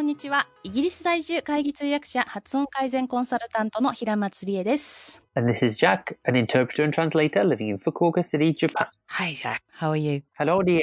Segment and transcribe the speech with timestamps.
[0.00, 0.46] こんにちは。
[0.62, 5.22] イギリス在住会議通訳者発音改善コンサルタントの平松理恵です。
[5.34, 8.86] And this is Jack, an interpreter and translator living in Fukuoka City, Japan.
[9.08, 9.60] Hi, Jack.
[9.78, 10.22] How are you?
[10.38, 10.80] Hello, dear.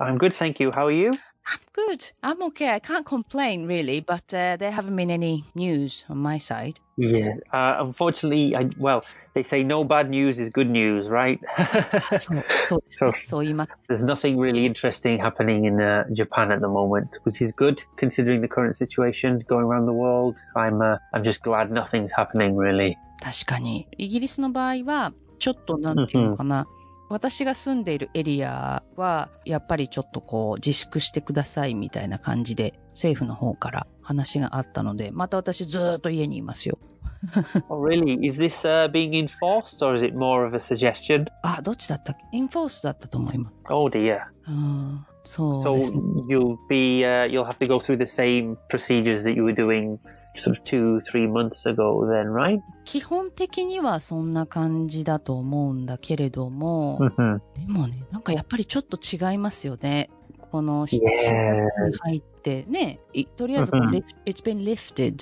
[0.00, 0.70] I'm good, thank you.
[0.70, 1.12] How are you?
[1.49, 2.11] I'm good.
[2.23, 2.71] I'm okay.
[2.71, 6.81] I can't complain really, but uh, there haven't been any news on my side.
[6.97, 7.35] Yeah.
[7.53, 11.39] Uh, unfortunately, I well, they say no bad news is good news, right?
[12.11, 13.07] そう、そうで すね。
[13.07, 13.77] そうそう言います。
[13.89, 18.41] There's nothing really interesting happening in uh, Japan at the moment, which is good considering
[18.41, 20.35] the current situation going around the world.
[20.55, 22.97] I'm uh, I'm just glad nothing's happening really.
[23.23, 23.87] 確かに。
[23.97, 26.67] イギリスの場合は、ちょっとなんていうのかな。
[27.12, 36.78] 私が住んでいるエリアは、やっぱりちょっとこう、自粛してくださいみたいな感じで、政府の方から話があったので、また私ずーっと家にいますよ。
[37.68, 38.26] Oh, really?
[38.26, 41.26] Is this uh, being enforced or is it more of a suggestion?
[41.42, 43.54] あ、どっちだったっけインフォースだったと思います。
[43.68, 44.20] Oh dear.
[44.48, 46.00] うん、そう So ですね。
[46.28, 49.98] you'll be uh, you'll have to go through the same procedures that you were doing
[50.34, 52.60] sort of two three months ago then, right?
[52.84, 57.40] 基本的にはそんな感じだと思うんだけれども、Mm-hmm.
[57.66, 60.10] でもね、なんかやっぱりちょっと違いますよね。
[60.50, 61.08] この7 Yeah.
[61.08, 65.16] 月に入ってね、いとりあえず It's been lifted.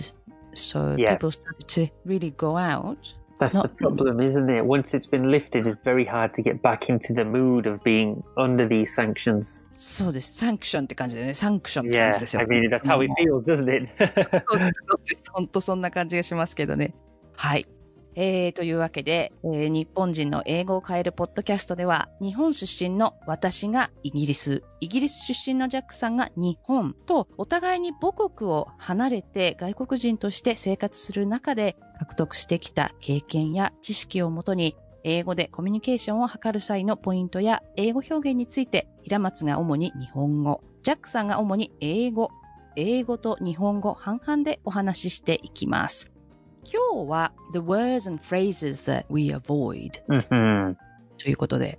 [0.53, 2.97] So people started to really go out.
[3.40, 3.64] That's No.
[3.64, 4.64] the problem, isn't it?
[4.66, 8.24] Once it's been lifted, it's very hard to get back into the mood of being
[8.38, 9.66] under these sanctions.
[9.76, 10.38] そうです。
[10.38, 12.42] サンクションって感じでね、サンクションって感 Yeah, じですよ。
[12.44, 13.90] I mean that's how it feels, doesn't it?
[13.98, 15.32] そうです、そうです。
[15.34, 16.96] 本当そんな感じがしますけどね。
[17.36, 17.68] はい。
[18.23, 42.29] えー、というわけで、えー日本人の英語を変えるポッドキャストでは、日本出身の私がイギリス、イギリス出身のジャックさんが日本と、お互いに母国を離れて外国人として生活する中で獲得してきた経験や知識をもとに、英語でコミュニケーションを図る際のポイントや英語表現について、平松が主に日本語、ジャックさんが主に英語、
[42.77, 46.20] 英語と日本語半々でお話ししていきます。
[46.65, 50.77] 今日は The words and phrases that we avoid hmm
[51.19, 51.79] ということで、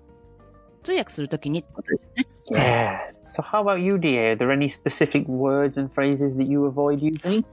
[0.83, 2.27] 通訳するときにってことですよね。
[2.51, 2.97] Yeah.
[3.27, 4.33] So how about you, dear?
[4.33, 7.43] Are there any specific words and phrases that you avoid using?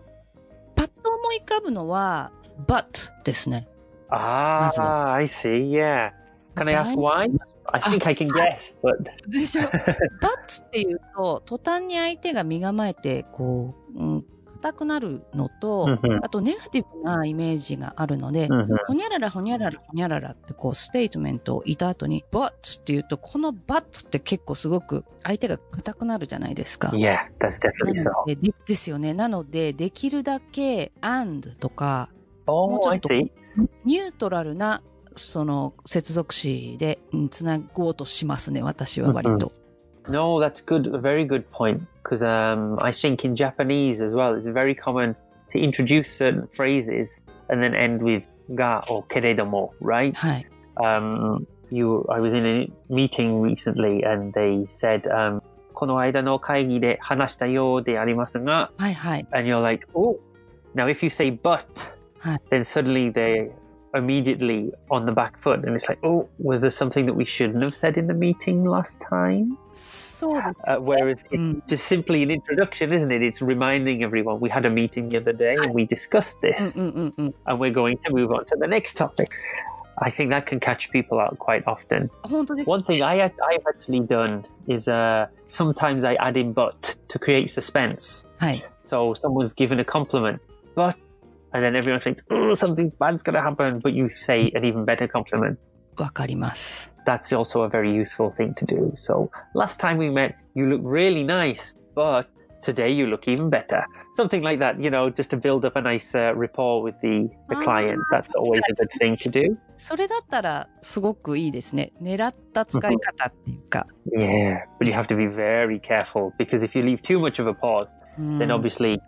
[0.74, 2.32] パッと思い浮かぶのは
[2.66, 3.68] but ですね。
[4.10, 5.70] Ah, I see.
[5.70, 6.12] Yeah.
[6.56, 7.28] Can I ask Why?
[7.28, 7.38] why?
[7.66, 8.96] I think I can guess, but
[9.28, 14.24] でしょ but っていうと、途端に相手が身構えて、こう、うん、
[14.60, 16.18] 硬くなるのと、Mhm.
[16.22, 18.66] あとネガティブなイメージがあるので、Mhm.
[18.86, 26.88] ほにゃららほにゃららほにゃららってこうステートメントを言った後に but っていうとこの but って結構すごく相手が硬くなるじゃないですか。
[26.88, 28.12] yeah, that's definitely な so.
[28.20, 29.14] のででですよね。
[29.14, 32.08] なのでできるだけ and とか
[32.46, 34.82] Oh, もうちょっと.ニュートラルな
[35.14, 38.62] その接続詞でうんつなごうとしますね。
[38.62, 39.52] 私は割と。
[40.07, 40.87] No, that's good.
[40.87, 41.81] A very good point.
[42.03, 45.15] Because um, I think in Japanese as well, it's very common
[45.51, 48.23] to introduce certain phrases and then end with
[48.55, 50.13] ga or keredomo, right?
[50.15, 50.47] はい。
[50.77, 55.41] Um, you, I was in a meeting recently and they said, um,
[55.73, 59.27] この間の会議で話したようでありますが、はいはい。
[59.31, 60.19] and you're like, oh,
[60.75, 61.65] now if you say but,
[62.19, 62.37] Hi.
[62.49, 63.49] then suddenly they're
[63.94, 67.62] immediately on the back foot and it's like oh was there something that we shouldn't
[67.62, 71.56] have said in the meeting last time sort of uh, whereas mm.
[71.56, 75.16] it's just simply an introduction isn't it it's reminding everyone we had a meeting the
[75.16, 77.32] other day and we discussed this Mm-mm-mm-mm.
[77.46, 79.34] and we're going to move on to the next topic
[80.00, 82.08] I think that can catch people out quite often.
[82.28, 87.50] One thing I, I've actually done is uh, sometimes I add in but to create
[87.50, 88.24] suspense.
[88.40, 88.62] Hi.
[88.78, 90.40] So someone's given a compliment,
[90.76, 90.96] but
[91.53, 94.85] and then everyone thinks, oh, something bad's going to happen, but you say an even
[94.85, 95.57] better compliment.
[95.97, 96.93] わかります。
[97.05, 98.93] That's also a very useful thing to do.
[98.95, 102.27] So last time we met, you look really nice, but
[102.63, 103.83] today you look even better.
[104.15, 107.29] Something like that, you know, just to build up a nice uh, rapport with the,
[107.49, 107.99] the Ah, client.
[108.11, 109.57] That's always a good thing to do.
[109.77, 111.91] それだったらすごくいいですね。
[112.01, 113.85] 狙った使い方っていうか。
[114.17, 117.47] Yeah, but you have to be very careful because if you leave too much of
[117.47, 117.87] a pause,
[118.17, 118.99] うん then obviously,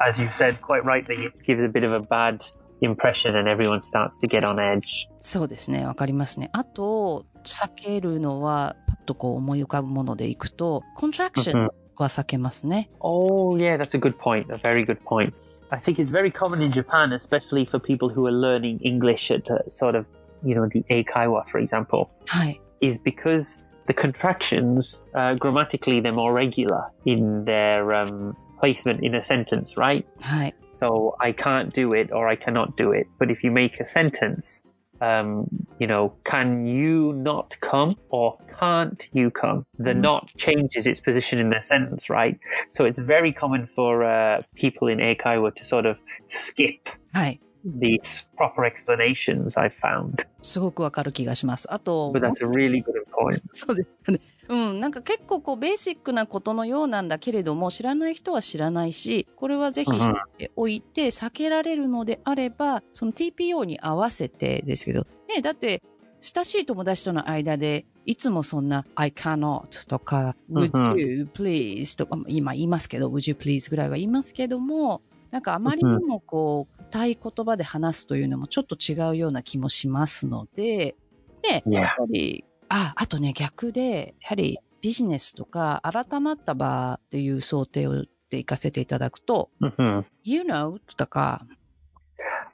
[0.00, 2.42] as you said quite rightly, it gives a bit of a bad
[2.80, 5.08] impression and everyone starts to get on edge.
[5.20, 5.86] そうですね。
[5.86, 6.50] わかりますね。
[6.52, 12.90] あと、避けるのは、パッとこう思い浮かぶものでいくと、コントラクションは避けますね。
[13.00, 14.52] Oh, yeah, that's a good point.
[14.52, 15.32] A very good point.
[15.70, 19.50] I think it's very common in Japan, especially for people who are learning English at
[19.50, 20.06] uh, sort of,
[20.42, 22.60] you know, the Eikaiwa, for example, はい。
[22.80, 29.21] is because the contractions, uh, grammatically, they're more regular in their um, placement in a
[29.21, 30.07] sentence, right?
[30.31, 30.53] Right.
[30.71, 33.07] So I can't do it or I cannot do it.
[33.19, 34.63] But if you make a sentence,
[35.01, 35.47] um,
[35.79, 39.65] you know, can you not come or can't you come?
[39.77, 39.99] The mm-hmm.
[39.99, 42.39] not changes its position in the sentence, right?
[42.71, 45.97] So it's very common for uh, people in Eikaiwa to sort of
[46.29, 47.39] skip Right.
[47.65, 50.25] These proper explanations I've found.
[50.41, 51.71] すごくわかる気がします。
[51.73, 53.41] あと、But that's a really good point.
[53.53, 54.21] そうですよね。
[54.49, 65.81] うん、なんか結構こうベーシックなことのようなんだけれども、知らない人は知らないし、これはぜひ知っておいて、避けられるのであれば、その TPO に合わせてですけど、ね、だって、
[66.19, 75.01] 親しい友達との間で、いつもそんな I cannot とか Would you please とか、今言いますけど、Would you please ぐらいは言いますけども、
[75.33, 80.95] なんかあまりにもこう、硬い言葉で話すというのもちょっと違うような気もしますので、
[81.41, 91.47] で.やっぱり、あ、あとね、逆で、やはりビジネスとか改まった場っていう想定をで行かせていただくと、hmm you know とか、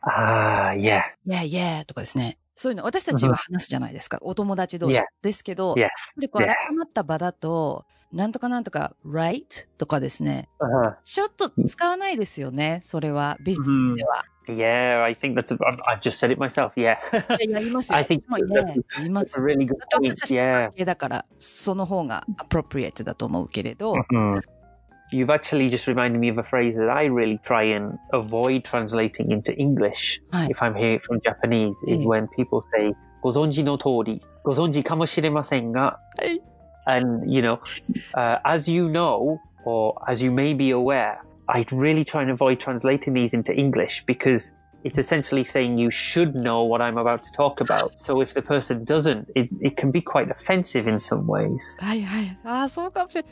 [0.02, 1.02] Ah, yeah.
[1.28, 2.38] yeah, yeah とかですね。
[2.60, 4.18] そういうの、私たちは話すじゃないですか。
[4.22, 5.02] お友達同士。
[5.22, 10.50] ですけど、やっぱりこう、改まった場だと、なんとかなんとか、right とかですね。
[11.06, 14.26] ちょっと使わないですよね、それは、ビジやスでは。
[14.50, 16.98] Yeah, I think that's, I've just said it myself, yeah.
[17.94, 20.86] I think that's a really good point, yeah.
[20.86, 23.96] だから、その方がアプロプリエットだと思うけれど、
[25.12, 29.54] You've actually just reminded me of a phrase that I really try and avoid translating into
[29.56, 30.50] English right.
[30.50, 32.06] if I'm hearing it from Japanese, is mm.
[32.06, 35.96] when people say, Gozonji no tori, Gozonji kamoshiremasen ga.
[36.86, 37.60] And, you know,
[38.14, 42.60] uh, as you know, or as you may be aware, I'd really try and avoid
[42.60, 44.52] translating these into English because
[44.84, 48.00] it's essentially saying you should know what I'm about to talk about.
[48.00, 51.78] So if the person doesn't, it, it can be quite offensive in some ways.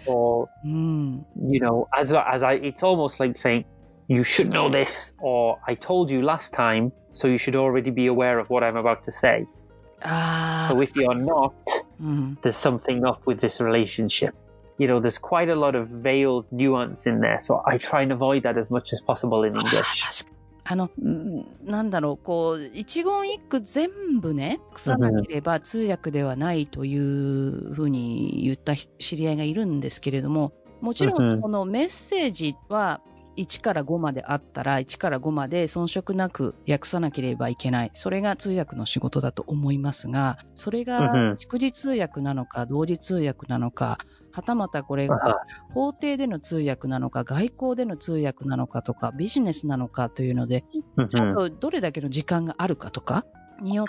[0.05, 0.49] Or,
[1.41, 3.65] you know, as, as I, it's almost like saying,
[4.07, 8.07] you should know this, or I told you last time, so you should already be
[8.07, 9.45] aware of what I'm about to say.
[10.03, 10.67] Ah.
[10.69, 11.55] So if you're not,
[12.01, 12.41] mm.
[12.41, 14.33] there's something up with this relationship
[14.77, 17.39] you know, there's quite a lot of veiled nuance in there.
[17.39, 20.03] So I try and avoid that as much as possible in English.
[20.69, 31.41] あの、うんなんだろう、こう、一言一句全部ね、腐なければ通訳ではないというふうに言った知り合いがいるんですけれども、もちろうんん。
[31.41, 32.99] そのメッセージは
[33.37, 37.91] 1から5まであったら、1から5まで遜色なく訳さなければいけない。
[37.93, 43.97] それが通訳の仕事だと思いますが、それうんがうん逐次通訳なのか、同時通訳なのか、
[44.31, 45.73] はたまたこれが Uh-huh.
[45.73, 50.63] 法廷での通訳なのか、外交での通訳なのかとか、ビジネスなのかというので、
[50.97, 51.33] あ Mhm.
[51.33, 53.25] とどれだけの時間があるかとか
[53.61, 53.87] によっ.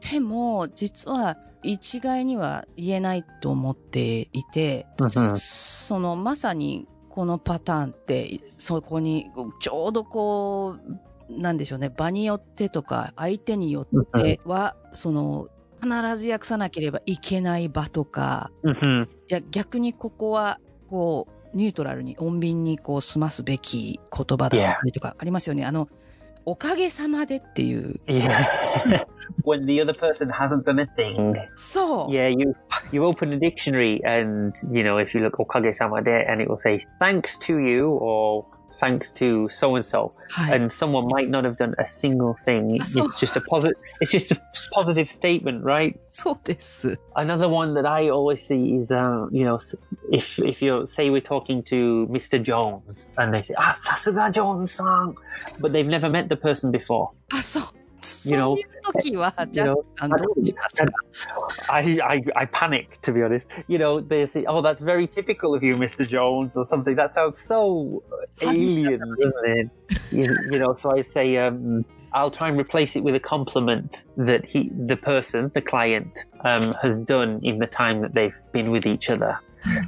[0.00, 4.86] ても、実は一概には言えないと思っていて、
[5.36, 9.30] そのまさにこのパターンって、そこに
[9.60, 10.76] ちょうどこ
[11.28, 15.48] う、なんでしょうね、場によってとか、相手によっては、その、
[15.82, 19.04] 必ず訳さなければいけない場とか、Mhm.
[19.06, 25.66] いや逆にここはこうニュートラルに穏便にこう済ますべき言葉だったりとかありますよね。
[25.66, 25.88] あの
[26.45, 27.99] おかげさまでっていう。
[28.07, 29.05] Yeah.
[29.43, 32.09] when the other person hasn't done a thing, そう。
[32.09, 32.55] Yeah, you
[32.91, 36.59] you open a dictionary and you know if you look okage-sama there and it will
[36.59, 38.45] say thanks to you or
[38.79, 40.59] thanks to so and so はい。
[40.61, 42.77] and someone might not have done a single thing.
[42.79, 44.39] Ah, so- It's just a positive it's just a
[44.71, 45.97] positive statement, right?
[46.03, 46.99] そうです。
[47.15, 49.59] Another one that I always see is um, you know
[50.11, 52.39] if if you say we're talking to Mr.
[52.41, 55.15] Jones and they say ah sasuga Jones-san
[55.59, 57.09] but they've never met the person before.
[57.33, 57.63] あ、そう。
[58.24, 58.56] you know,
[59.02, 59.84] you know
[61.68, 63.46] I, I, I panic to be honest.
[63.68, 66.08] You know, they say, "Oh, that's very typical of you, Mr.
[66.08, 66.94] Jones," or something.
[66.96, 68.02] That sounds so
[68.40, 69.70] alien, doesn't it?
[70.10, 74.02] You, you, know, so I say, um, I'll try and replace it with a compliment
[74.16, 78.70] that he, the person, the client, um, has done in the time that they've been
[78.70, 79.38] with each other.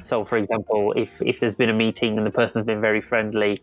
[0.04, 3.62] So, for example, if if there's been a meeting and the person's been very friendly,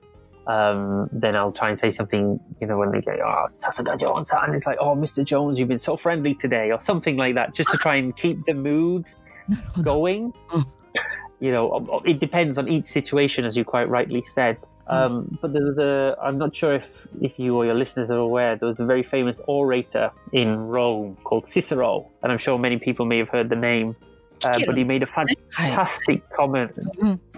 [0.52, 4.30] um, then I'll try and say something, you know, when they go, oh, Sasuga Jones,
[4.32, 5.24] and it's like, oh, Mr.
[5.24, 8.46] Jones, you've been so friendly today, or something like that, just to try and keep
[8.46, 9.06] the mood
[9.84, 10.34] going.
[11.40, 14.58] you know, um, um, it depends on each situation, as you quite rightly said.
[14.88, 18.18] Um, but there was a, I'm not sure if, if you or your listeners are
[18.18, 22.78] aware, there was a very famous orator in Rome called Cicero, and I'm sure many
[22.78, 23.96] people may have heard the name.
[24.44, 26.72] Uh, but he made a fantastic comment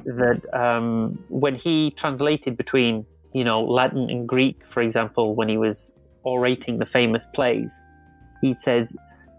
[0.05, 5.57] that um, when he translated between, you know, Latin and Greek, for example, when he
[5.57, 5.93] was
[6.23, 7.79] orating the famous plays,
[8.41, 8.89] he said,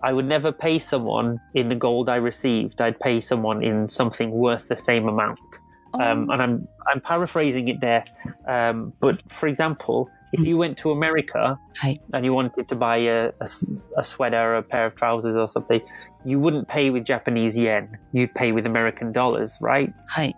[0.03, 2.81] I would never pay someone in the gold I received.
[2.81, 5.39] I'd pay someone in something worth the same amount.
[5.95, 8.05] Um, and I'm I'm paraphrasing it there.
[8.47, 12.01] Um, but for example, if you went to America right.
[12.13, 13.49] and you wanted to buy a, a,
[13.97, 15.81] a sweater or a pair of trousers or something,
[16.25, 17.99] you wouldn't pay with Japanese yen.
[18.13, 19.93] You'd pay with American dollars, right?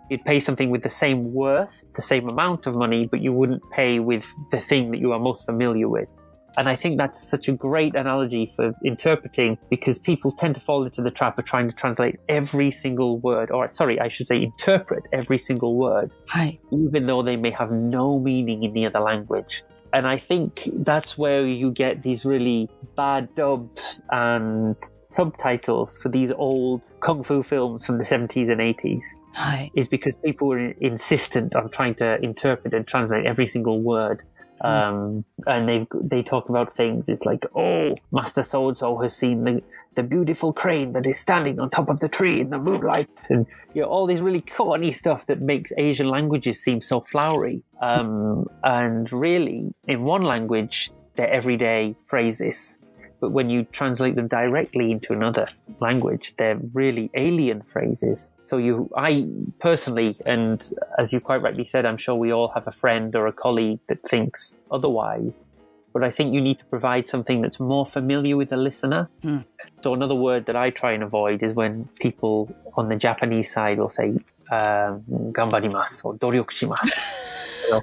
[0.09, 3.63] You'd pay something with the same worth, the same amount of money, but you wouldn't
[3.71, 6.07] pay with the thing that you are most familiar with.
[6.57, 10.83] And I think that's such a great analogy for interpreting because people tend to fall
[10.83, 14.41] into the trap of trying to translate every single word, or sorry, I should say
[14.41, 16.11] interpret every single word,
[16.71, 19.63] even though they may have no meaning in the other language.
[19.93, 26.31] And I think that's where you get these really bad dubs and subtitles for these
[26.31, 29.01] old kung fu films from the 70s and 80s
[29.33, 29.71] はい。
[29.75, 34.23] is because people were insistent on trying to interpret and translate every single word.
[34.61, 37.07] Um, and they they talk about things.
[37.07, 39.61] It's like, oh, Master So and So has seen the
[39.97, 43.47] the beautiful crane that is standing on top of the tree in the moonlight, and
[43.73, 47.63] you know all these really corny stuff that makes Asian languages seem so flowery.
[47.81, 52.77] Um, and really, in one language, they're everyday phrases,
[53.19, 55.47] but when you translate them directly into another
[55.79, 58.31] language, they're really alien phrases.
[58.43, 59.27] So you, I
[59.59, 60.57] personally, and
[60.99, 63.79] as you quite rightly said, I'm sure we all have a friend or a colleague
[63.87, 65.45] that thinks otherwise.
[65.93, 69.09] But I think you need to provide something that's more familiar with the listener.
[69.21, 69.39] Hmm.
[69.81, 73.79] So another word that I try and avoid is when people on the Japanese side
[73.79, 74.17] will say
[74.51, 75.03] um,
[75.33, 77.81] "gambarimasu" or "doryokushimasu." you know,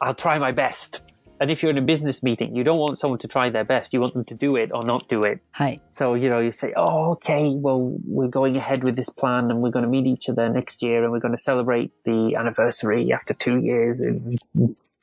[0.00, 1.02] I'll try my best.
[1.38, 3.92] And if you're in a business meeting, you don't want someone to try their best.
[3.92, 5.40] You want them to do it or not do it.
[5.52, 5.80] はい。
[5.92, 9.70] So, you know, you say, oh, okay, well, we're going ahead with this plan and we're
[9.70, 13.34] going to meet each other next year and we're going to celebrate the anniversary after
[13.34, 14.38] two years in,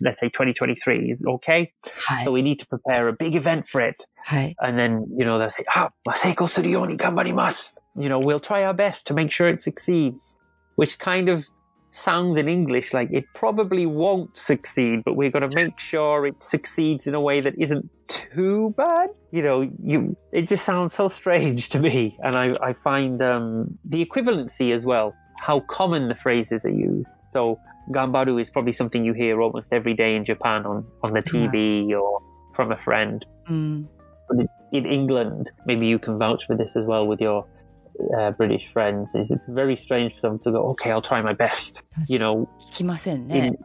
[0.01, 1.71] let's say 2023 is okay.
[2.23, 3.97] So we need to prepare a big event for it.
[4.59, 7.73] And then, you know, they'll say, ah, Maseiko Suriyoni Gambarimasu.
[7.95, 10.37] You know, we'll try our best to make sure it succeeds,
[10.75, 11.47] which kind of
[11.93, 16.41] sounds in English like it probably won't succeed, but we're going to make sure it
[16.41, 19.09] succeeds in a way that isn't too bad.
[19.31, 23.77] You know, you it just sounds so strange to me, and I, I find um,
[23.85, 27.13] the equivalency as well, how common the phrases are used.
[27.19, 27.59] So
[27.91, 31.89] Gambaru is probably something you hear almost every day in Japan on, on the TV
[31.89, 31.97] yeah.
[31.97, 32.21] or
[32.53, 33.25] from a friend.
[33.49, 33.87] Mm.
[34.29, 37.45] But in England, maybe you can vouch for this as well with your
[38.17, 39.13] uh, British friends.
[39.15, 41.81] Is it's very strange for them to go, okay, I'll try my best.
[42.07, 42.49] You know,
[43.29, 43.57] in,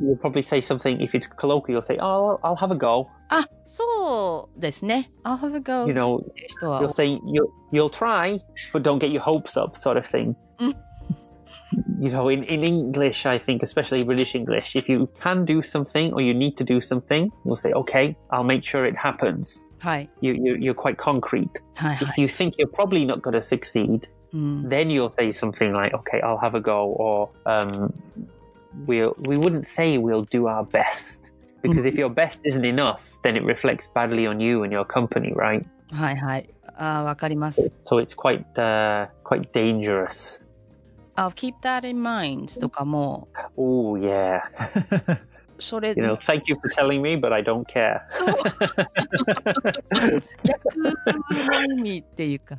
[0.00, 1.76] you'll probably say something if it's colloquial.
[1.76, 3.10] You'll say, oh, I'll, I'll have a go.
[3.30, 4.82] Ah, so this
[5.24, 5.86] I'll have a go.
[5.86, 6.24] You know,
[6.60, 8.38] you'll say you'll you'll try,
[8.72, 10.36] but don't get your hopes up, sort of thing.
[10.60, 10.74] Mm
[11.98, 16.12] you know, in, in English, I think, especially British English, if you can do something
[16.12, 19.64] or you need to do something, you'll say, okay, I'll make sure it happens.
[19.80, 20.08] Hi.
[20.20, 21.60] You, you, are quite concrete.
[21.76, 22.14] Hi, if hi.
[22.16, 24.68] you think you're probably not going to succeed, mm.
[24.68, 27.92] then you'll say something like, okay, I'll have a go, or um,
[28.86, 31.30] we'll, we wouldn't say we'll do our best.
[31.62, 32.00] Because if mm-hmm.
[32.00, 35.64] your best isn't enough, then it reflects badly on you and your company, right?
[35.92, 36.46] Hi, hi.
[36.76, 37.14] Uh,
[37.82, 40.40] so it's quite, uh, quite dangerous.
[41.16, 44.40] I'll keep that in mind とかも、Oh yeah,
[45.58, 46.16] それ、you know.
[46.16, 48.00] Thank you for telling me, but I don't care.
[48.08, 48.28] そう。
[50.44, 50.78] 逆
[51.46, 52.56] の意味っていうか、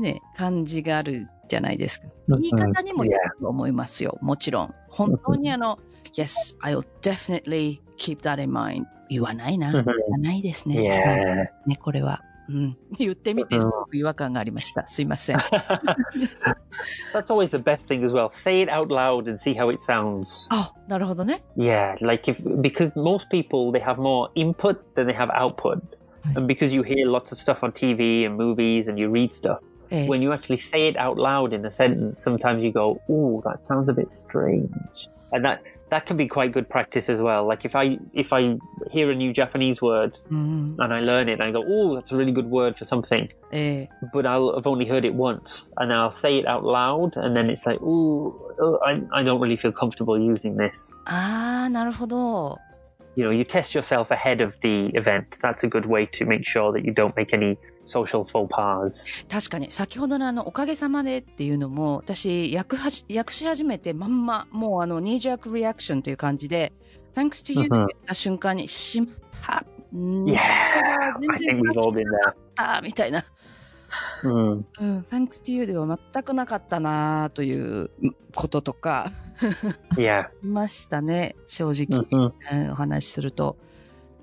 [0.00, 2.06] ね、感じがあるじゃないですか。
[2.28, 4.18] 言い方にもよると思いますよ。
[4.20, 4.74] もちろん。
[4.88, 5.78] 本当にあの、
[6.14, 8.86] Yes, I'll definitely keep that in mind.
[9.08, 9.72] 言わないな。
[9.72, 11.50] 言わないですね。
[11.66, 12.22] ね、これは。
[12.49, 12.77] うん。
[12.99, 14.85] 言ってみて、すごく違和感がありました。
[14.85, 15.37] すいません。
[17.13, 18.29] That's always the best thing as well.
[18.31, 20.47] Say it out loud and see how it sounds.
[20.49, 21.43] あ、なるほどね。
[21.57, 25.81] Yeah, like if because most people they have more input than they have output,
[26.25, 26.37] Right.
[26.37, 29.59] and because you hear lots of stuff on TV and movies and you read stuff,
[29.89, 33.41] ええ when you actually say it out loud in a sentence, sometimes you go, "Ooh,
[33.43, 34.69] that sounds a bit strange,"
[35.31, 37.45] and that that can be quite good practice as well.
[37.47, 38.57] Like if I if I
[38.89, 40.75] hear a new Japanese word うん。
[40.79, 43.29] and I learn it and I go, "Oh, that's a really good word for something,"
[43.51, 47.15] ええ but I'll have only heard it once, and then I'll say it out loud,
[47.15, 52.57] and then it's like, "Ooh, oh, I I don't really feel comfortable using this." ああ、なるほど。
[53.15, 55.37] you know, you test yourself ahead of the event.
[55.41, 59.07] That's a good way to make sure that you don't make any social faux pas.
[59.29, 66.73] 確かに先ほどのあのおかげさまでっていうのも私訳はじ訳し始めてまんまもうあのニージャークリアクションという感じで
[67.13, 69.09] Thanks to you って言った瞬間にしまっ
[69.45, 69.65] た。
[69.93, 70.39] うん Yeah,
[71.19, 72.33] 全 I 然 think we've all been there.
[72.55, 73.23] あ みたいな。
[74.22, 74.28] Mm.
[74.80, 77.90] うん、Thanks to you では全くなかったなという
[78.34, 79.10] こととか
[79.96, 80.28] Yeah.
[80.42, 82.32] いましたね、正直、Mhm.
[82.52, 83.56] うんお話しすると。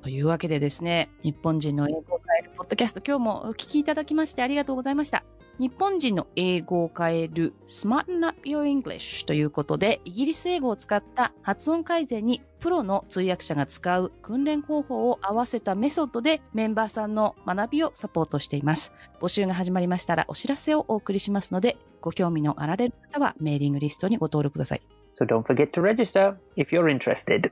[0.01, 5.24] というわけでですね、日本人の英語を変えるポッドキャスト、今日もお聞きいただきましてありがとうございました。
[5.57, 18.91] 日本人の英語を変える Smarten Up Your English ということで、イギリス英語を使った発音改善にプロの通訳者が使う訓練方法を合わせたメソッドでメンバーさんの学びをサポートしています。
[19.21, 24.81] 募集が始まりましたらお知らせをお送りしますので、ご興味のあられる方はメーリングリストにご登録ください。
[25.17, 27.51] So don't forget to register if you're interested.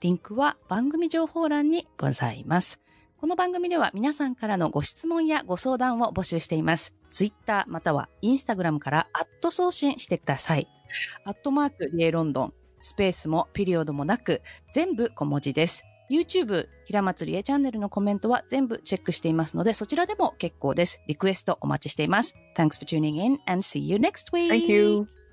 [0.00, 2.78] リンクは番組情報欄にございます。
[3.24, 6.94] この番組では皆さんからのご質問やご相談を募集しています。
[7.08, 10.68] ツイッターまたはインスタグラムからアット送信してください。
[11.24, 14.42] アットマークリエロンドン、スペースもピリオドもなく、
[14.74, 15.84] 全部小文字です。
[16.10, 21.00] YouTube 平松理恵チャンネルのコメントは全部チェックしていますので、そちらでも結構です。
[21.06, 22.34] リクエストお待ちしています。
[22.58, 24.50] Thanks for tuning in and see you next week.
[24.50, 25.23] Thank you.